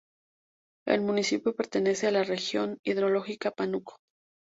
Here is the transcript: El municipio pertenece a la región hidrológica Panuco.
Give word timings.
El 0.87 1.01
municipio 1.01 1.53
pertenece 1.55 2.07
a 2.07 2.11
la 2.11 2.23
región 2.23 2.79
hidrológica 2.83 3.51
Panuco. 3.51 3.97